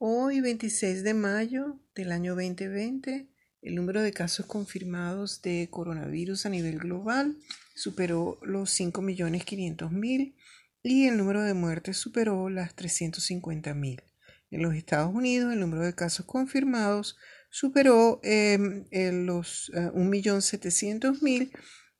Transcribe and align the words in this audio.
Hoy, 0.00 0.40
26 0.40 1.02
de 1.02 1.12
mayo 1.12 1.80
del 1.96 2.12
año 2.12 2.36
2020, 2.36 3.26
el 3.62 3.74
número 3.74 4.00
de 4.00 4.12
casos 4.12 4.46
confirmados 4.46 5.42
de 5.42 5.66
coronavirus 5.72 6.46
a 6.46 6.50
nivel 6.50 6.78
global 6.78 7.36
superó 7.74 8.38
los 8.42 8.78
5.500.000 8.78 10.36
y 10.84 11.08
el 11.08 11.16
número 11.16 11.42
de 11.42 11.54
muertes 11.54 11.96
superó 11.96 12.48
las 12.48 12.76
350.000. 12.76 14.04
En 14.52 14.62
los 14.62 14.76
Estados 14.76 15.12
Unidos, 15.12 15.52
el 15.52 15.58
número 15.58 15.82
de 15.82 15.96
casos 15.96 16.26
confirmados 16.26 17.16
superó 17.50 18.20
em, 18.22 18.84
los 19.26 19.72
1.700.000 19.74 21.42
eh, 21.42 21.50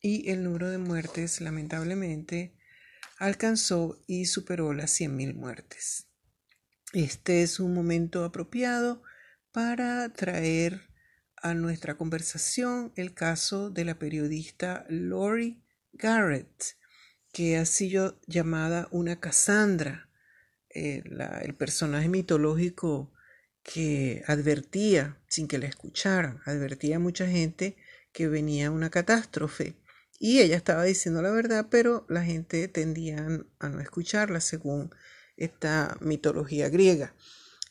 y 0.00 0.30
el 0.30 0.44
número 0.44 0.70
de 0.70 0.78
muertes, 0.78 1.40
lamentablemente, 1.40 2.54
alcanzó 3.18 4.00
y 4.06 4.26
superó 4.26 4.72
las 4.72 5.00
100.000 5.00 5.34
muertes. 5.34 6.07
Este 6.95 7.43
es 7.43 7.61
un 7.61 7.75
momento 7.75 8.25
apropiado 8.25 9.02
para 9.52 10.10
traer 10.15 10.88
a 11.37 11.52
nuestra 11.52 11.98
conversación 11.98 12.92
el 12.96 13.12
caso 13.12 13.69
de 13.69 13.84
la 13.84 13.98
periodista 13.98 14.87
Lori 14.88 15.62
Garrett, 15.93 16.79
que 17.30 17.59
ha 17.59 17.66
sido 17.66 18.19
llamada 18.27 18.88
una 18.91 19.20
Cassandra, 19.20 20.09
eh, 20.70 21.02
el 21.43 21.55
personaje 21.55 22.09
mitológico 22.09 23.12
que 23.62 24.23
advertía, 24.27 25.18
sin 25.29 25.46
que 25.46 25.59
la 25.59 25.66
escucharan, 25.66 26.41
advertía 26.46 26.96
a 26.96 27.01
mucha 27.01 27.27
gente 27.27 27.77
que 28.12 28.29
venía 28.29 28.70
una 28.70 28.88
catástrofe. 28.88 29.77
Y 30.18 30.41
ella 30.41 30.57
estaba 30.57 30.84
diciendo 30.84 31.20
la 31.20 31.32
verdad, 31.32 31.66
pero 31.70 32.07
la 32.09 32.24
gente 32.24 32.66
tendía 32.66 33.27
a 33.59 33.68
no 33.68 33.80
escucharla 33.80 34.41
según 34.41 34.91
esta 35.38 35.97
mitología 36.01 36.69
griega. 36.69 37.15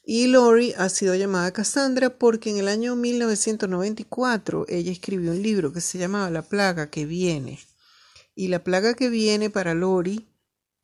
Y 0.03 0.27
Lori 0.27 0.73
ha 0.77 0.87
sido 0.87 1.15
llamada 1.15 1.51
Cassandra 1.51 2.17
porque 2.17 2.49
en 2.49 2.57
el 2.57 2.69
año 2.69 2.95
1994 2.95 4.65
ella 4.69 4.91
escribió 4.91 5.31
un 5.31 5.41
libro 5.41 5.73
que 5.73 5.81
se 5.81 5.97
llamaba 5.97 6.29
La 6.29 6.43
plaga 6.43 6.89
que 6.89 7.05
viene. 7.05 7.59
Y 8.33 8.47
la 8.47 8.63
plaga 8.63 8.93
que 8.93 9.09
viene 9.09 9.49
para 9.49 9.73
Lori 9.73 10.29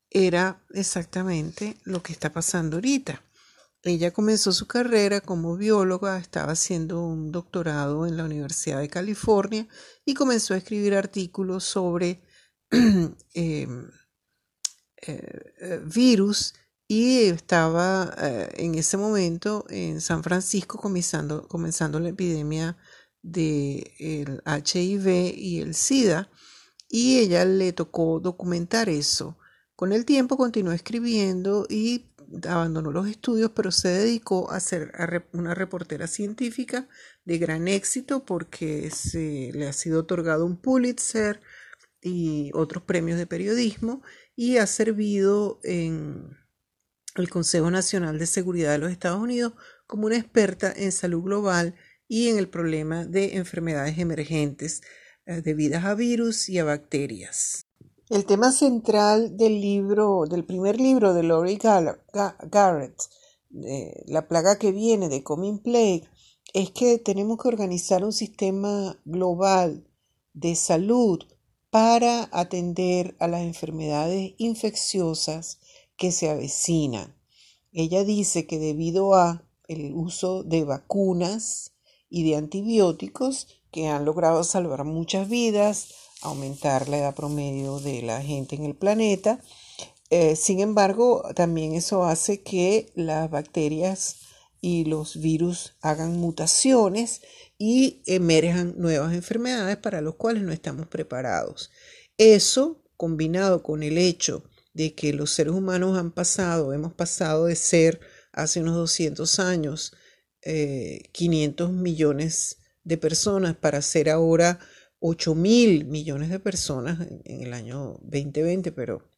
era 0.10 0.62
exactamente 0.74 1.78
lo 1.86 2.04
que 2.04 2.12
está 2.12 2.34
pasando 2.34 2.78
ahorita. 2.78 3.24
Ella 3.84 4.12
comenzó 4.12 4.52
su 4.52 4.68
carrera 4.68 5.22
como 5.22 5.56
bióloga, 5.58 6.18
estaba 6.18 6.54
haciendo 6.54 7.02
un 7.02 7.32
doctorado 7.32 8.06
en 8.06 8.18
la 8.18 8.26
Universidad 8.26 8.80
de 8.80 8.90
California 8.90 9.68
y 10.06 10.14
comenzó 10.14 10.54
a 10.54 10.58
escribir 10.58 10.96
artículos 10.96 11.64
sobre 11.64 12.22
eh, 13.34 13.68
eh, 15.02 15.82
virus 15.86 16.54
y 16.94 17.24
estaba 17.30 18.14
eh, 18.22 18.50
en 18.58 18.76
ese 18.76 18.98
momento 18.98 19.66
en 19.70 20.00
San 20.00 20.22
Francisco 20.22 20.78
comenzando, 20.78 21.48
comenzando 21.48 22.00
la 22.00 22.10
epidemia 22.10 22.78
del 23.24 24.44
HIV 24.46 25.34
y 25.36 25.60
el 25.62 25.74
SIDA 25.74 26.30
y 26.88 27.18
ella 27.18 27.46
le 27.46 27.74
tocó 27.74 28.20
documentar 28.20 28.90
eso. 28.90 29.40
Con 29.76 29.92
el 29.92 30.06
tiempo 30.06 30.38
continuó 30.38 30.72
escribiendo 30.72 31.66
y 31.68 32.14
abandonó 32.48 32.92
los 32.92 33.08
estudios, 33.08 33.52
pero 33.56 33.72
se 33.72 33.88
dedicó 33.88 34.52
a 34.52 34.60
ser 34.60 34.92
una 35.34 35.56
reportera 35.56 36.06
científica 36.06 36.88
de 37.26 37.40
gran 37.40 37.68
éxito 37.68 38.24
porque 38.24 38.92
se 38.92 39.50
le 39.52 39.68
ha 39.68 39.74
sido 39.74 40.02
otorgado 40.02 40.46
un 40.46 40.58
Pulitzer 40.62 41.42
y 42.04 42.52
otros 42.54 42.84
premios 42.84 43.18
de 43.18 43.26
periodismo 43.26 44.04
y 44.36 44.58
ha 44.58 44.68
servido 44.68 45.60
en 45.64 46.43
el 47.16 47.30
Consejo 47.30 47.70
Nacional 47.70 48.20
de 48.20 48.26
Seguridad 48.26 48.72
de 48.72 48.80
los 48.80 48.92
Estados 48.92 49.22
Unidos 49.22 49.54
como 49.88 50.08
una 50.08 50.18
experta 50.18 50.74
en 50.76 50.92
salud 50.92 51.24
global 51.24 51.76
y 52.08 52.30
en 52.30 52.38
el 52.38 52.50
problema 52.50 53.06
de 53.06 53.38
enfermedades 53.38 53.98
emergentes 53.98 54.82
eh, 55.26 55.42
debidas 55.42 55.86
a 55.86 55.96
virus 55.96 56.50
y 56.50 56.60
a 56.60 56.64
bacterias. 56.64 57.68
El 58.10 58.26
tema 58.26 58.52
central 58.52 59.38
del 59.38 59.62
libro, 59.62 60.26
del 60.30 60.46
primer 60.46 60.80
libro 60.80 61.14
de 61.14 61.24
Laurie 61.24 61.58
Garrett, 61.58 63.02
La 64.08 64.28
plaga 64.28 64.60
que 64.60 64.72
viene 64.72 65.10
de 65.10 65.24
Coming 65.24 65.60
Plague, 65.60 66.04
es 66.54 66.72
que 66.72 67.00
tenemos 67.00 67.42
que 67.42 67.48
organizar 67.48 68.04
un 68.04 68.14
sistema 68.14 69.00
global 69.06 69.88
de 70.34 70.56
salud 70.56 71.20
para 71.70 72.30
atender 72.32 73.16
a 73.20 73.28
las 73.28 73.42
enfermedades 73.42 74.34
infecciosas 74.38 75.60
que 75.98 76.12
se 76.12 76.30
avecina. 76.30 77.16
Ella 77.72 78.04
dice 78.04 78.46
que 78.46 78.60
debido 78.60 79.16
a 79.16 79.44
el 79.68 79.94
uso 79.94 80.44
de 80.44 80.64
vacunas 80.64 81.74
y 82.10 82.30
de 82.30 82.36
antibióticos 82.36 83.48
que 83.72 83.88
han 83.88 84.06
logrado 84.06 84.44
salvar 84.44 84.84
muchas 84.84 85.30
vidas, 85.30 85.96
aumentar 86.22 86.90
la 86.90 87.00
edad 87.00 87.16
promedio 87.16 87.80
de 87.80 88.02
la 88.02 88.22
gente 88.22 88.56
en 88.56 88.66
el 88.66 88.76
planeta, 88.76 89.42
eh, 90.10 90.36
sin 90.36 90.60
embargo, 90.60 91.24
también 91.36 91.74
eso 91.74 92.04
hace 92.04 92.44
que 92.44 92.92
las 92.94 93.32
bacterias 93.32 94.18
y 94.62 94.86
los 94.86 95.20
virus 95.20 95.74
hagan 95.82 96.18
mutaciones 96.20 97.22
y 97.58 98.04
emerjan 98.06 98.76
nuevas 98.78 99.14
enfermedades 99.14 99.78
para 99.78 100.02
las 100.02 100.14
cuales 100.14 100.44
no 100.44 100.52
estamos 100.52 100.86
preparados. 100.88 101.72
Eso, 102.18 102.84
combinado 102.96 103.64
con 103.64 103.82
el 103.82 103.98
hecho 103.98 104.44
de 104.74 104.96
que 104.96 105.14
los 105.14 105.32
seres 105.32 105.54
humanos 105.54 105.98
han 105.98 106.12
pasado, 106.12 106.74
hemos 106.74 106.94
pasado 106.94 107.46
de 107.46 107.56
ser 107.56 108.00
hace 108.32 108.60
unos 108.60 108.76
200 108.76 109.40
años 109.40 109.94
500 110.42 111.70
eh, 111.70 111.74
millones 111.74 112.58
de 112.84 112.98
personas 112.98 113.56
para 113.56 113.82
ser 113.82 114.10
ahora 114.10 114.60
8 115.00 115.36
mil 115.36 115.86
millones 115.86 116.30
de 116.30 116.40
personas 116.40 117.08
en, 117.26 117.44
el 117.44 117.54
año 117.54 118.00
2020, 118.04 118.72
pero 118.72 119.10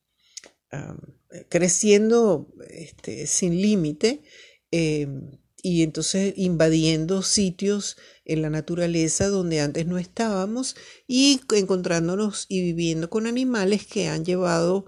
creciendo 1.49 2.53
este, 2.69 3.27
sin 3.27 3.61
límite 3.61 4.23
em, 4.72 5.31
y 5.61 5.83
entonces 5.83 6.33
invadiendo 6.37 7.22
sitios 7.23 7.97
en 8.23 8.41
la 8.41 8.49
naturaleza 8.49 9.29
donde 9.29 9.61
antes 9.61 9.87
no 9.87 9.97
estábamos 9.97 10.75
y 11.07 11.41
encontrándonos 11.53 12.45
y 12.49 12.61
viviendo 12.61 13.09
con 13.09 13.25
animales 13.25 13.85
que 13.85 14.07
han 14.07 14.25
llevado 14.25 14.85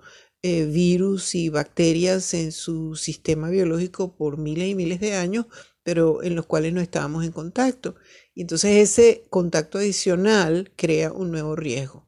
eh, 0.48 0.66
virus 0.66 1.36
y 1.36 1.50
bacterias 1.50 2.34
en 2.34 2.52
su 2.52 2.96
sistema 2.96 3.50
biológico 3.50 4.16
por 4.16 4.38
miles 4.38 4.70
y 4.70 4.76
miles 4.76 5.00
de 5.00 5.16
años, 5.16 5.46
pero 5.84 6.24
en 6.24 6.36
los 6.36 6.46
cuales 6.46 6.74
no 6.74 6.82
estábamos 6.82 7.26
en 7.26 7.32
contacto. 7.32 7.96
Entonces 8.36 8.78
ese 8.78 9.26
contacto 9.30 9.78
adicional 9.78 10.72
crea 10.76 11.12
un 11.12 11.32
nuevo 11.32 11.56
riesgo. 11.56 12.08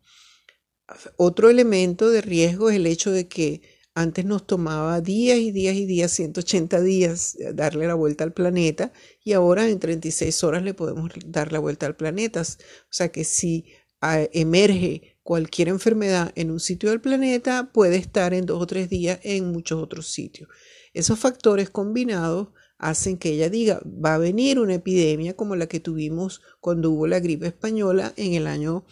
Otro 1.18 1.50
elemento 1.50 2.10
de 2.10 2.22
riesgo 2.22 2.70
es 2.70 2.78
el 2.78 2.88
hecho 2.88 3.12
de 3.12 3.28
que 3.28 3.62
antes 3.94 4.24
nos 4.24 4.48
tomaba 4.48 5.02
días 5.02 5.38
y 5.40 5.52
días 5.52 5.76
y 5.76 5.86
días, 5.86 6.12
180 6.14 6.80
días, 6.82 7.36
eh, 7.36 7.52
darle 7.54 7.88
la 7.88 7.96
vuelta 7.96 8.24
al 8.24 8.32
planeta 8.32 8.94
y 9.24 9.34
ahora 9.34 9.68
en 9.68 9.80
36 9.80 10.44
horas 10.44 10.64
le 10.64 10.74
podemos 10.74 11.12
dar 11.26 11.52
la 11.52 11.60
vuelta 11.60 11.86
al 11.86 11.98
planeta. 11.98 12.42
O 12.42 12.46
sea 12.90 13.10
que 13.12 13.26
si 13.26 13.66
emerge 14.02 15.18
cualquier 15.24 15.68
enfermedad 15.68 16.32
en 16.36 16.52
un 16.52 16.60
sitio 16.60 16.90
del 16.90 17.02
planeta 17.02 17.72
puede 17.72 17.98
estar 17.98 18.34
en 18.34 18.46
dos 18.46 18.62
o 18.62 18.68
tres 18.68 18.90
días 18.90 19.20
en 19.24 19.52
muchos 19.52 19.82
otros 19.82 20.08
sitios. 20.08 20.50
Esos 20.94 21.20
factores 21.20 21.70
combinados 21.70 22.50
hacen 22.78 23.18
que 23.18 23.30
ella 23.30 23.50
diga, 23.50 23.82
va 23.86 24.16
a 24.16 24.18
venir 24.18 24.58
una 24.58 24.76
epidemia 24.76 25.36
como 25.36 25.56
la 25.56 25.68
que 25.68 25.80
tuvimos 25.80 26.42
cuando 26.62 26.92
hubo 26.92 27.08
la 27.08 27.20
gripe 27.20 27.48
española 27.48 28.14
en 28.16 28.34
el 28.34 28.48
año 28.48 28.86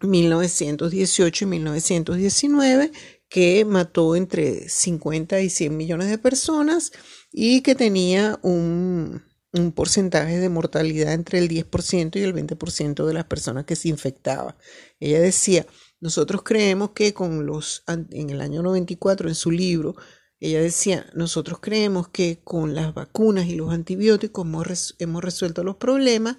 1918 0.00 1.44
y 1.44 1.48
1919, 1.48 2.92
que 3.28 3.64
mató 3.64 4.14
entre 4.14 4.68
50 4.68 5.40
y 5.40 5.50
100 5.50 5.76
millones 5.76 6.08
de 6.08 6.18
personas 6.18 6.92
y 7.32 7.62
que 7.62 7.74
tenía 7.74 8.38
un, 8.42 9.22
un 9.52 9.72
porcentaje 9.72 10.38
de 10.38 10.48
mortalidad 10.48 11.12
entre 11.12 11.38
el 11.38 11.48
10% 11.48 12.16
y 12.16 12.22
el 12.22 12.34
20% 12.34 13.06
de 13.06 13.14
las 13.14 13.24
personas 13.24 13.64
que 13.64 13.76
se 13.76 13.88
infectaban. 13.88 14.56
Ella 15.00 15.20
decía, 15.20 15.66
nosotros 16.00 16.42
creemos 16.42 16.90
que 16.90 17.14
con 17.14 17.46
los, 17.46 17.82
en 17.86 18.30
el 18.30 18.40
año 18.40 18.62
94, 18.62 19.28
en 19.28 19.34
su 19.34 19.50
libro, 19.50 19.96
ella 20.40 20.60
decía, 20.60 21.06
nosotros 21.14 21.58
creemos 21.60 22.08
que 22.08 22.40
con 22.44 22.74
las 22.74 22.94
vacunas 22.94 23.46
y 23.46 23.56
los 23.56 23.72
antibióticos 23.72 24.46
hemos, 24.46 24.96
hemos 24.98 25.24
resuelto 25.24 25.64
los 25.64 25.76
problemas 25.76 26.36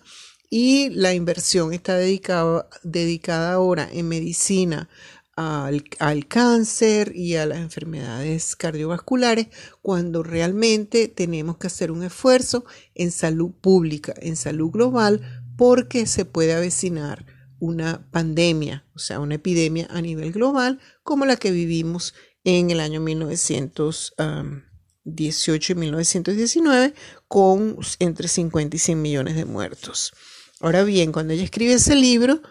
y 0.50 0.90
la 0.90 1.14
inversión 1.14 1.74
está 1.74 1.98
dedicada 1.98 3.54
ahora 3.54 3.90
en 3.92 4.08
medicina 4.08 4.90
al, 5.39 6.27
cáncer 6.27 7.15
y 7.15 7.36
a 7.36 7.45
las 7.45 7.59
enfermedades 7.59 8.57
cardiovasculares 8.57 9.47
cuando 9.81 10.21
realmente 10.21 11.07
tenemos 11.07 11.57
que 11.57 11.68
hacer 11.68 11.91
un 11.91 12.03
esfuerzo 12.03 12.65
en 12.94 13.12
salud 13.12 13.51
pública, 13.51 14.13
en 14.18 14.36
salud 14.36 14.69
global, 14.69 15.21
porque 15.56 16.07
se 16.07 16.25
puede 16.25 16.53
avecinar 16.53 17.25
una 17.59 18.09
pandemia, 18.12 18.86
o 18.94 19.00
sea, 19.00 19.19
una 19.19 19.36
epidemia 19.36 19.88
a 19.89 20.01
nivel 20.01 20.33
global 20.33 20.80
como 21.03 21.25
la 21.25 21.38
que 21.38 21.51
vivimos 21.51 22.13
en 22.44 22.71
el 22.71 22.81
año 22.81 23.00
1918 23.00 24.69
1918 25.06 25.74
y 25.74 25.75
1919 25.75 26.94
con 27.27 27.77
entre 28.00 28.27
50 28.27 28.75
y 28.75 28.80
100 28.80 29.01
millones 29.01 29.36
de 29.36 29.45
muertos. 29.45 30.13
Ahora 30.59 30.83
bien, 30.83 31.12
cuando 31.12 31.33
ella 31.33 31.44
escribe 31.44 31.74
ese 31.74 31.95
libro, 31.95 32.41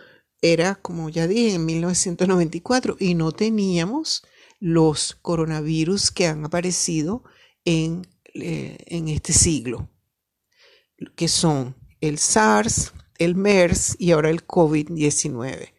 era, 0.42 0.76
como 0.76 1.08
ya 1.08 1.26
dije, 1.26 1.54
en 1.54 1.66
1994 1.66 2.96
y 2.98 3.14
no 3.14 3.32
teníamos 3.32 4.22
los 4.60 5.16
coronavirus 5.22 6.10
que 6.10 6.26
han 6.26 6.44
aparecido 6.44 7.24
en, 7.64 8.06
eh, 8.34 8.78
en 8.86 9.08
este 9.08 9.32
siglo, 9.32 9.90
que 11.16 11.28
son 11.28 11.76
el 12.00 12.18
SARS, 12.18 12.92
el 13.18 13.34
MERS 13.34 13.96
y 13.98 14.12
ahora 14.12 14.30
el 14.30 14.46
COVID-19. 14.46 15.74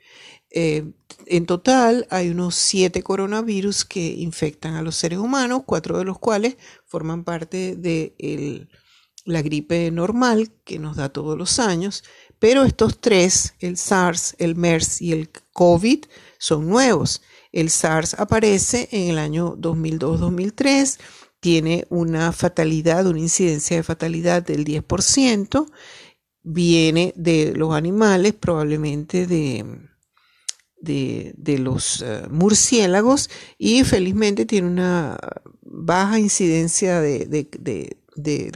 Eh, 0.51 0.91
en 1.27 1.45
total 1.45 2.07
hay 2.09 2.29
unos 2.29 2.55
siete 2.55 3.03
coronavirus 3.03 3.85
que 3.85 4.07
infectan 4.07 4.75
a 4.75 4.81
los 4.81 4.95
seres 4.95 5.19
humanos, 5.19 5.63
cuatro 5.65 5.97
de 5.97 6.05
los 6.05 6.17
cuales 6.17 6.57
forman 6.85 7.23
parte 7.23 7.75
de 7.75 8.15
la 9.25 9.41
gripe 9.41 9.91
normal 9.91 10.51
que 10.63 10.79
nos 10.79 10.97
da 10.97 11.09
todos 11.09 11.37
los 11.37 11.59
años, 11.59 12.03
pero 12.39 12.63
estos 12.63 12.99
tres, 12.99 13.53
el 13.59 13.77
SARS, 13.77 14.35
el 14.39 14.55
MERS 14.55 15.01
y 15.01 15.11
el 15.11 15.29
COVID, 15.53 16.05
son 16.37 16.67
nuevos. 16.67 17.21
El 17.51 17.69
SARS 17.69 18.13
aparece 18.15 18.87
en 18.91 19.09
el 19.09 19.17
año 19.17 19.55
2002-2003, 19.57 20.99
tiene 21.39 21.85
una 21.89 22.31
fatalidad, 22.31 23.07
una 23.07 23.19
incidencia 23.19 23.77
de 23.77 23.83
fatalidad 23.83 24.43
del 24.43 24.65
10%, 24.65 25.71
viene 26.43 27.13
de 27.15 27.53
los 27.55 27.73
animales, 27.73 28.33
probablemente 28.33 29.27
de, 29.27 29.65
de, 30.79 31.59
los 31.59 32.01
eh, 32.01 32.23
murciélagos, 32.29 33.29
y 33.57 33.83
felizmente 33.83 34.45
tiene 34.45 34.67
una 34.67 35.17
baja 35.61 36.19
incidencia 36.19 37.01
de, 37.01 37.25
de 37.25 37.98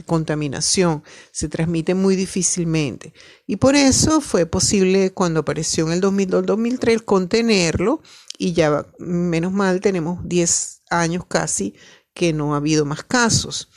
contaminación, 0.06 1.02
se 1.32 1.48
transmite 1.48 1.94
muy 1.94 2.16
difícilmente. 2.16 3.12
Y 3.46 3.56
por 3.56 3.76
eso 3.76 4.20
fue 4.20 4.46
posible 4.46 5.12
cuando 5.12 5.40
apareció 5.40 5.86
en 5.86 5.92
el 5.92 6.00
2002-2003 6.00 7.04
contenerlo 7.04 8.02
y 8.38 8.52
ya 8.52 8.86
menos 8.98 9.52
mal 9.52 9.80
tenemos 9.80 10.20
10 10.26 10.82
años 10.90 11.24
casi 11.26 11.74
que 12.14 12.32
no 12.32 12.54
ha 12.54 12.58
habido 12.58 12.84
más 12.84 13.04
casos. 13.04 13.68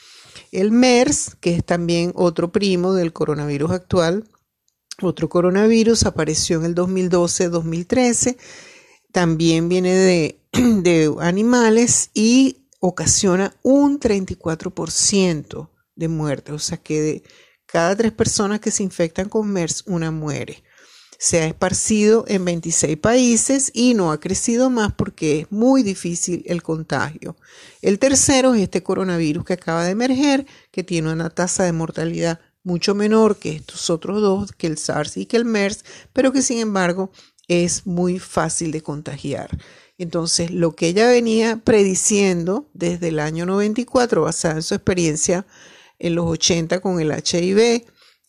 El 0.51 0.71
MERS, 0.71 1.35
que 1.39 1.55
es 1.55 1.65
también 1.65 2.11
otro 2.15 2.51
primo 2.51 2.93
del 2.93 3.13
coronavirus 3.13 3.71
actual, 3.71 4.29
otro 5.01 5.29
coronavirus, 5.29 6.05
apareció 6.05 6.57
en 6.59 6.65
el 6.65 6.75
2012-2013, 6.75 8.37
también 9.11 9.69
viene 9.69 9.93
de, 9.93 10.39
de 10.51 11.13
animales 11.19 12.09
y 12.13 12.67
ocasiona 12.79 13.55
un 13.63 13.99
34% 13.99 15.69
de 15.97 16.07
muerte, 16.07 16.53
o 16.53 16.59
sea 16.59 16.77
que 16.77 17.01
de 17.01 17.23
cada 17.65 17.95
tres 17.95 18.13
personas 18.13 18.61
que 18.61 18.71
se 18.71 18.83
infectan 18.83 19.27
con 19.27 19.49
MERS, 19.49 19.83
una 19.87 20.11
muere. 20.11 20.63
Se 21.19 21.41
ha 21.41 21.47
esparcido 21.47 22.23
en 22.27 22.45
26 22.45 22.95
países 22.97 23.71
y 23.73 23.95
no 23.95 24.11
ha 24.11 24.19
crecido 24.19 24.69
más 24.69 24.93
porque 24.93 25.41
es 25.41 25.51
muy 25.51 25.81
difícil 25.83 26.43
el 26.45 26.61
contagio. 26.61 27.35
El 27.81 27.97
tercero 27.97 28.53
es 28.53 28.61
este 28.61 28.83
coronavirus 28.83 29.43
que 29.43 29.53
acaba 29.53 29.83
de 29.83 29.91
emerger, 29.91 30.45
que 30.71 30.83
tiene 30.83 31.11
una 31.11 31.31
tasa 31.31 31.63
de 31.63 31.73
mortalidad 31.73 32.39
mucho 32.63 32.93
menor 32.93 33.37
que 33.37 33.55
estos 33.55 33.89
otros 33.89 34.21
dos, 34.21 34.51
que 34.51 34.67
el 34.67 34.77
SARS 34.77 35.17
y 35.17 35.25
que 35.25 35.37
el 35.37 35.45
MERS, 35.45 35.85
pero 36.13 36.31
que 36.31 36.41
sin 36.41 36.59
embargo 36.59 37.11
es 37.47 37.87
muy 37.87 38.19
fácil 38.19 38.71
de 38.71 38.81
contagiar. 38.81 39.57
Entonces, 39.97 40.51
lo 40.51 40.75
que 40.75 40.89
ella 40.89 41.07
venía 41.07 41.61
prediciendo 41.63 42.69
desde 42.73 43.07
el 43.07 43.19
año 43.19 43.45
94, 43.45 44.21
basada 44.21 44.55
en 44.55 44.63
su 44.63 44.75
experiencia 44.75 45.47
en 45.99 46.15
los 46.15 46.27
80 46.27 46.79
con 46.79 46.99
el 46.99 47.11
HIV 47.11 47.85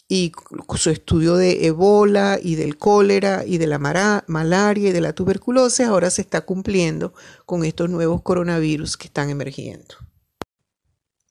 y 0.09 0.32
su 0.76 0.91
estudio 0.91 1.37
de 1.37 1.67
Ebola 1.67 2.38
y 2.43 2.55
del 2.55 2.79
cólera 2.79 3.44
y 3.44 3.59
de 3.59 3.67
la 3.67 3.79
malaria 3.79 4.88
y 4.88 4.93
de 4.93 5.00
la 5.03 5.12
tuberculosis 5.12 5.87
ahora 5.87 6.11
se 6.11 6.23
está 6.23 6.41
cumpliendo 6.41 7.12
con 7.44 7.65
estos 7.65 7.91
nuevos 7.91 8.23
coronavirus 8.23 8.97
que 8.97 9.09
están 9.09 9.29
emergiendo. 9.29 9.97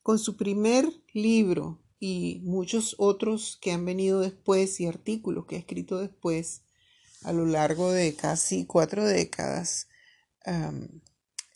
Con 0.03 0.19
su 0.19 0.37
primer 0.37 0.87
libro 1.11 1.81
y 1.99 2.41
muchos 2.43 2.95
otros 2.99 3.57
que 3.59 3.71
han 3.71 3.83
venido 3.83 4.19
después 4.21 4.79
y 4.79 4.85
artículos 4.85 5.47
que 5.47 5.55
ha 5.55 5.59
escrito 5.59 5.99
después 5.99 6.61
a 7.23 7.33
lo 7.33 7.47
largo 7.47 7.91
de 7.91 8.13
casi 8.13 8.65
cuatro 8.65 9.05
décadas, 9.05 9.87
um, 10.45 10.87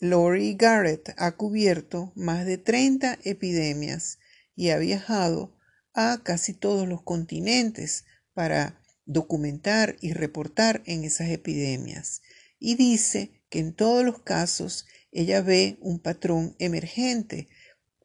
Lori 0.00 0.54
Garrett 0.54 1.14
ha 1.16 1.36
cubierto 1.36 2.12
más 2.16 2.44
de 2.44 2.58
30 2.58 3.20
epidemias 3.22 4.18
y 4.54 4.70
ha 4.70 4.78
viajado 4.78 5.56
a 5.94 6.20
casi 6.22 6.52
todos 6.54 6.88
los 6.88 7.02
continentes 7.02 8.04
para 8.34 8.80
documentar 9.04 9.96
y 10.00 10.12
reportar 10.12 10.82
en 10.86 11.04
esas 11.04 11.28
epidemias. 11.28 12.22
Y 12.58 12.76
dice 12.76 13.42
que 13.50 13.58
en 13.58 13.74
todos 13.74 14.04
los 14.04 14.20
casos 14.20 14.86
ella 15.10 15.42
ve 15.42 15.76
un 15.80 15.98
patrón 15.98 16.56
emergente 16.58 17.48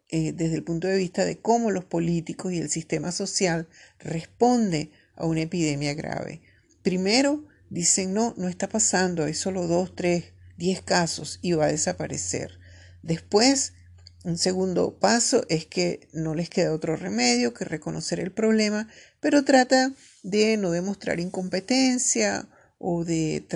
eh, 0.10 0.34
desde 0.34 0.56
el 0.56 0.64
punto 0.64 0.88
de 0.88 0.98
vista 0.98 1.26
de 1.26 1.40
cómo 1.40 1.72
los 1.72 1.86
políticos 1.86 2.54
y 2.54 2.58
el 2.58 2.70
sistema 2.70 3.12
social 3.12 3.68
responde 4.00 4.92
a 5.16 5.26
una 5.26 5.42
epidemia 5.42 5.94
grave. 5.94 6.42
Primero, 6.82 7.46
dicen, 7.70 8.14
no, 8.14 8.34
no 8.38 8.48
está 8.48 8.70
pasando, 8.70 9.26
hay 9.26 9.34
solo 9.34 9.68
dos, 9.68 9.96
tres, 9.96 10.34
diez 10.58 10.82
casos 10.82 11.40
y 11.42 11.54
va 11.54 11.66
a 11.66 11.72
desaparecer. 11.72 12.60
Después 13.02 13.74
un 14.28 14.38
segundo 14.38 15.00
paso 15.00 15.46
es 15.48 15.66
que 15.66 16.10
no 16.12 16.36
les 16.36 16.50
queda 16.50 16.74
otro 16.74 16.98
remedio 16.98 17.54
que 17.54 17.64
reconocer 17.64 18.20
el 18.20 18.34
problema, 18.34 18.90
pero 19.22 19.46
trata 19.46 19.94
de 20.22 20.58
no 20.58 20.72
demostrar 20.72 21.22
incompetencia 21.22 22.50
o 22.78 23.06
de 23.06 23.48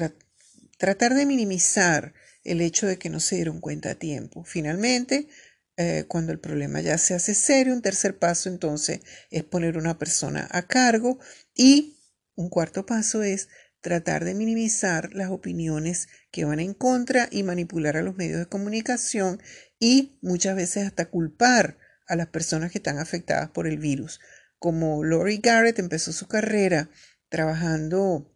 tratar 0.77 1.13
de 1.13 1.25
minimizar 1.25 2.13
el 2.45 2.61
hecho 2.61 2.87
de 2.87 2.97
que 2.97 3.09
no 3.09 3.19
se 3.19 3.35
dieron 3.35 3.59
cuenta 3.59 3.91
a 3.91 3.95
tiempo. 3.95 4.45
Finalmente, 4.45 5.27
eh, 5.75 6.05
cuando 6.07 6.31
el 6.31 6.39
problema 6.39 6.79
ya 6.79 6.97
se 6.97 7.15
hace 7.15 7.35
serio, 7.35 7.73
un 7.73 7.81
tercer 7.81 8.17
paso 8.17 8.47
entonces 8.47 9.01
es 9.29 9.43
poner 9.43 9.77
una 9.77 9.99
persona 9.99 10.47
a 10.51 10.67
cargo 10.67 11.19
y 11.53 11.97
un 12.35 12.47
cuarto 12.47 12.85
paso 12.85 13.23
es 13.23 13.49
tratar 13.81 14.23
de 14.23 14.35
minimizar 14.35 15.13
las 15.13 15.31
opiniones 15.31 16.07
que 16.31 16.45
van 16.45 16.61
en 16.61 16.73
contra 16.73 17.27
y 17.29 17.43
manipular 17.43 17.97
a 17.97 18.03
los 18.03 18.15
medios 18.15 18.39
de 18.39 18.45
comunicación 18.45 19.41
y 19.81 20.17
muchas 20.21 20.55
veces 20.55 20.85
hasta 20.85 21.09
culpar 21.09 21.77
a 22.07 22.15
las 22.15 22.27
personas 22.27 22.71
que 22.71 22.77
están 22.77 22.99
afectadas 22.99 23.49
por 23.49 23.67
el 23.67 23.79
virus. 23.79 24.21
Como 24.59 25.03
Lori 25.03 25.39
Garrett 25.39 25.79
empezó 25.79 26.13
su 26.13 26.27
carrera 26.27 26.89
trabajando 27.29 28.31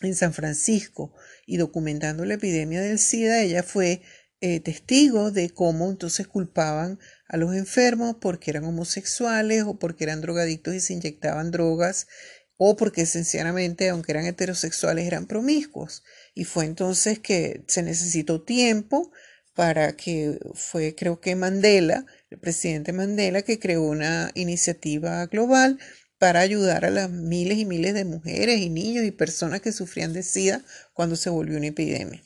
en 0.00 0.14
San 0.14 0.32
Francisco 0.32 1.12
y 1.46 1.58
documentando 1.58 2.24
la 2.24 2.34
epidemia 2.34 2.80
del 2.80 2.98
SIDA, 2.98 3.42
ella 3.42 3.62
fue 3.62 4.00
eh, 4.40 4.60
testigo 4.60 5.30
de 5.30 5.50
cómo 5.50 5.90
entonces 5.90 6.26
culpaban 6.26 6.98
a 7.28 7.36
los 7.36 7.54
enfermos 7.54 8.16
porque 8.18 8.50
eran 8.50 8.64
homosexuales 8.64 9.64
o 9.64 9.78
porque 9.78 10.04
eran 10.04 10.22
drogadictos 10.22 10.74
y 10.74 10.80
se 10.80 10.94
inyectaban 10.94 11.50
drogas 11.50 12.06
o 12.56 12.76
porque 12.76 13.04
sencillamente, 13.04 13.90
aunque 13.90 14.12
eran 14.12 14.24
heterosexuales, 14.24 15.06
eran 15.06 15.26
promiscuos. 15.26 16.04
Y 16.34 16.44
fue 16.44 16.64
entonces 16.64 17.18
que 17.18 17.64
se 17.68 17.82
necesitó 17.82 18.42
tiempo 18.42 19.12
para 19.60 19.94
que 19.94 20.38
fue, 20.54 20.94
creo 20.94 21.20
que 21.20 21.36
Mandela, 21.36 22.06
el 22.30 22.38
presidente 22.38 22.94
Mandela, 22.94 23.42
que 23.42 23.58
creó 23.58 23.82
una 23.82 24.30
iniciativa 24.34 25.26
global 25.26 25.78
para 26.16 26.40
ayudar 26.40 26.86
a 26.86 26.90
las 26.90 27.10
miles 27.10 27.58
y 27.58 27.66
miles 27.66 27.92
de 27.92 28.06
mujeres 28.06 28.58
y 28.58 28.70
niños 28.70 29.04
y 29.04 29.10
personas 29.10 29.60
que 29.60 29.72
sufrían 29.72 30.14
de 30.14 30.22
SIDA 30.22 30.64
cuando 30.94 31.14
se 31.14 31.28
volvió 31.28 31.58
una 31.58 31.66
epidemia. 31.66 32.24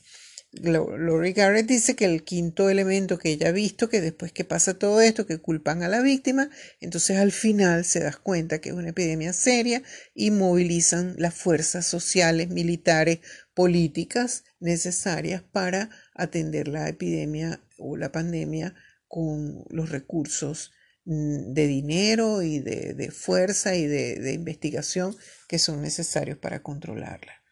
Lori 0.53 1.33
Garrett 1.33 1.67
dice 1.67 1.97
que 1.97 2.05
el 2.05 2.23
quinto 2.23 2.71
elemento 2.71 3.19
que 3.19 3.31
ella 3.31 3.49
ha 3.49 3.53
visto, 3.53 3.89
que 3.89 4.01
después 4.01 4.31
que 4.31 4.45
pasa 4.45 4.79
todo 4.79 5.01
esto, 5.01 5.27
que 5.27 5.39
culpan 5.39 5.83
a 5.83 5.89
la 5.89 6.03
víctima, 6.03 6.51
entonces 6.81 7.19
al 7.19 7.33
final 7.33 7.85
se 7.85 7.99
das 7.99 8.17
cuenta 8.17 8.61
que 8.61 8.69
es 8.69 8.77
una 8.77 8.91
epidemia 8.91 9.33
seria 9.33 9.83
y 10.15 10.31
movilizan 10.31 11.17
las 11.19 11.35
fuerzas 11.35 11.85
sociales, 11.85 12.51
militares, 12.51 13.19
políticas 13.55 14.45
necesarias 14.61 15.43
para 15.43 15.91
atender 16.15 16.69
la 16.69 16.89
epidemia 16.89 17.61
o 17.79 17.97
la 17.97 18.13
pandemia 18.13 18.75
con 19.09 19.65
los 19.71 19.91
recursos 19.91 20.73
mm, 21.05 21.53
de 21.53 21.67
dinero 21.67 22.43
y 22.43 22.61
de, 22.61 23.11
fuerza 23.11 23.77
y 23.77 23.87
de 23.87 24.33
investigación 24.33 25.17
que 25.49 25.59
son 25.59 25.83
necesarios 25.83 26.39
para 26.39 26.63
controlarla. 26.63 27.43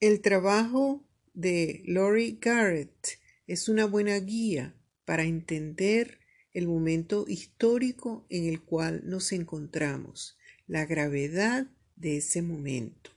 El 0.00 0.20
trabajo 0.20 1.02
de 1.32 1.82
Lori 1.86 2.38
Garrett 2.40 3.18
es 3.46 3.68
una 3.68 3.86
buena 3.86 4.18
guía 4.18 4.74
para 5.04 5.24
entender 5.24 6.18
el 6.52 6.68
momento 6.68 7.24
histórico 7.26 8.26
en 8.28 8.46
el 8.46 8.62
cual 8.62 9.02
nos 9.04 9.32
encontramos, 9.32 10.38
la 10.66 10.86
gravedad 10.86 11.66
de 11.96 12.18
ese 12.18 12.42
momento. 12.42 13.13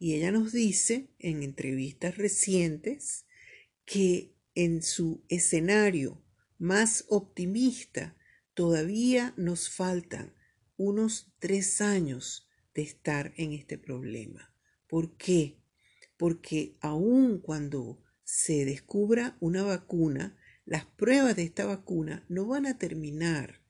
Y 0.00 0.14
ella 0.14 0.32
nos 0.32 0.52
dice 0.52 1.10
en 1.18 1.42
entrevistas 1.42 2.16
recientes 2.16 3.26
que 3.84 4.34
en 4.54 4.82
su 4.82 5.22
escenario 5.28 6.24
más 6.58 7.04
optimista, 7.08 8.16
todavía 8.54 9.34
nos 9.36 9.68
faltan 9.68 10.34
unos 10.78 11.34
tres 11.38 11.82
años 11.82 12.48
de 12.74 12.80
estar 12.80 13.34
en 13.36 13.52
este 13.52 13.76
problema. 13.76 14.54
¿Por 14.88 15.18
qué? 15.18 15.60
Porque 16.16 16.78
aun 16.80 17.38
cuando 17.38 18.02
se 18.24 18.64
descubra 18.64 19.36
una 19.38 19.62
vacuna, 19.64 20.38
las 20.64 20.86
pruebas 20.86 21.36
de 21.36 21.42
esta 21.42 21.66
vacuna 21.66 22.24
no 22.30 22.46
van 22.46 22.64
a 22.64 22.78
terminar 22.78 23.60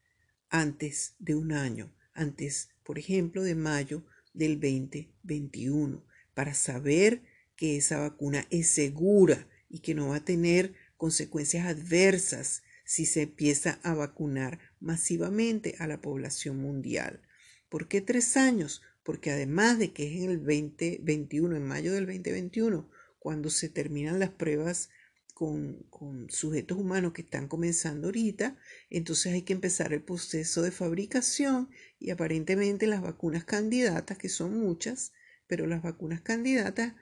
antes 0.48 1.16
de 1.18 1.34
un 1.34 1.50
año, 1.50 1.92
antes, 2.12 2.68
por 2.84 3.00
ejemplo, 3.00 3.42
de 3.42 3.56
mayo 3.56 4.04
del 4.32 4.60
2021, 4.60 6.04
para 6.34 6.54
saber 6.54 7.22
que 7.56 7.76
esa 7.76 7.98
vacuna 7.98 8.46
es 8.50 8.68
segura 8.68 9.46
y 9.68 9.80
que 9.80 9.94
no 9.94 10.08
va 10.08 10.16
a 10.16 10.24
tener 10.24 10.74
consecuencias 10.96 11.66
adversas 11.66 12.62
si 12.84 13.06
se 13.06 13.22
empieza 13.22 13.78
a 13.82 13.94
vacunar 13.94 14.58
masivamente 14.80 15.76
a 15.78 15.86
la 15.86 16.00
población 16.00 16.58
mundial. 16.58 17.22
¿Por 17.68 17.86
qué 17.86 18.00
tres 18.00 18.36
años? 18.36 18.82
Porque 19.04 19.30
además 19.30 19.78
de 19.78 19.92
que 19.92 20.08
es 20.08 20.22
en 20.24 20.30
el 20.30 20.38
2021, 20.38 21.56
en 21.56 21.64
mayo 21.64 21.92
del 21.92 22.06
2021, 22.06 22.90
cuando 23.18 23.48
se 23.48 23.68
terminan 23.68 24.18
las 24.18 24.30
pruebas 24.30 24.88
con, 25.34 25.84
con, 25.88 26.28
sujetos 26.30 26.78
humanos 26.78 27.12
que 27.12 27.22
están 27.22 27.46
comenzando 27.46 28.08
ahorita, 28.08 28.58
entonces 28.90 29.32
hay 29.32 29.42
que 29.42 29.52
empezar 29.52 29.92
el 29.92 30.02
proceso 30.02 30.62
de 30.62 30.70
fabricación 30.70 31.70
y 31.98 32.10
aparentemente 32.10 32.86
las 32.86 33.02
vacunas 33.02 33.44
candidatas, 33.44 34.18
que 34.18 34.28
son 34.28 34.58
muchas, 34.58 35.12
pero 35.50 35.66
las 35.66 35.82
vacunas 35.82 36.20
candidatas 36.20 36.94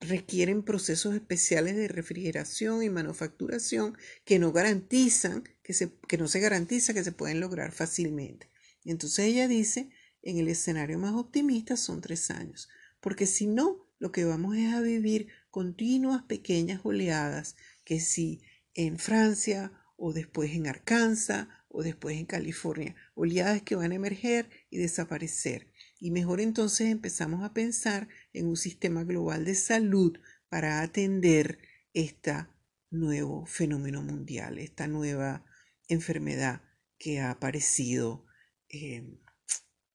requieren 0.00 0.62
procesos 0.62 1.14
especiales 1.14 1.76
de 1.76 1.88
refrigeración 1.88 2.82
y 2.82 2.90
manufacturación 2.90 3.96
que 4.26 4.38
no 4.38 4.52
garantizan, 4.52 5.44
que, 5.62 5.72
se, 5.72 5.96
no 6.18 6.28
se 6.28 6.40
garantiza 6.40 6.92
que 6.92 7.02
se 7.02 7.12
pueden 7.12 7.40
lograr 7.40 7.72
fácilmente. 7.72 8.50
Entonces 8.84 9.24
ella 9.24 9.48
dice, 9.48 9.88
en 10.20 10.36
el 10.36 10.48
escenario 10.48 10.98
más 10.98 11.14
optimista 11.14 11.78
son 11.78 12.02
tres 12.02 12.30
años, 12.30 12.68
porque 13.00 13.26
si 13.26 13.46
no, 13.46 13.88
lo 13.98 14.12
que 14.12 14.26
vamos 14.26 14.58
es 14.58 14.74
a 14.74 14.82
vivir 14.82 15.28
continuas 15.48 16.22
pequeñas 16.24 16.82
oleadas, 16.84 17.56
que 17.82 17.98
si 17.98 18.42
en 18.74 18.98
Francia 18.98 19.72
o 19.96 20.12
después 20.12 20.50
en 20.54 20.66
Arkansas 20.66 21.48
o 21.68 21.82
después 21.82 22.18
en 22.18 22.26
California, 22.26 22.94
oleadas 23.14 23.62
que 23.62 23.74
van 23.74 23.92
a 23.92 23.94
emerger 23.94 24.50
y 24.68 24.76
desaparecer. 24.76 25.72
Y 25.98 26.10
mejor 26.10 26.40
entonces 26.40 26.88
empezamos 26.88 27.42
a 27.42 27.54
pensar 27.54 28.08
en 28.32 28.46
un 28.46 28.56
sistema 28.56 29.04
global 29.04 29.44
de 29.44 29.54
salud 29.54 30.18
para 30.48 30.82
atender 30.82 31.58
este 31.94 32.46
nuevo 32.90 33.46
fenómeno 33.46 34.02
mundial, 34.02 34.58
esta 34.58 34.86
nueva 34.86 35.44
enfermedad 35.88 36.62
que 36.98 37.20
ha 37.20 37.30
aparecido 37.30 38.26
eh, 38.68 39.18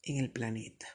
en 0.03 0.17
el 0.17 0.31
planeta. 0.31 0.88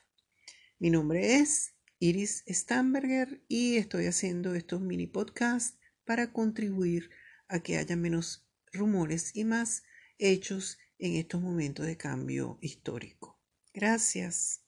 Mi 0.79 0.91
nombre 0.91 1.37
es 1.37 1.75
Iris 1.99 2.45
Stamberger 2.49 3.43
y 3.49 3.77
estoy 3.77 4.07
haciendo 4.07 4.55
estos 4.55 4.81
mini 4.81 5.07
podcasts 5.07 5.79
para 6.05 6.33
contribuir 6.33 7.11
a 7.49 7.61
que 7.61 7.79
haya 7.79 7.97
menos 7.97 8.47
rumores 8.73 9.35
y 9.35 9.45
más 9.45 9.85
hechos 10.19 10.79
en 10.99 11.15
estos 11.15 11.41
momentos 11.41 11.87
de 11.87 11.97
cambio 11.97 12.59
histórico. 12.61 13.41
Gracias. 13.73 14.66